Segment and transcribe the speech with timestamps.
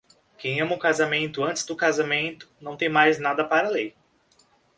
[0.35, 3.95] Quem ama o casamento antes do casamento não tem mais nada para a lei.